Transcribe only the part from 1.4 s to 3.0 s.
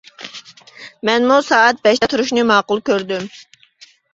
سائەت بەشتە تۇرۇشنى ماقۇل